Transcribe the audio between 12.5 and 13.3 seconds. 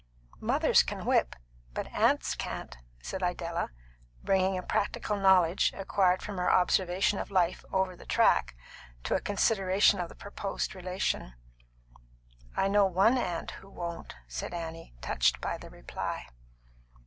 "I know one